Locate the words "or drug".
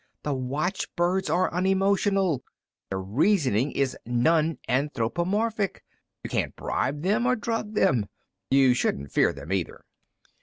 7.27-7.75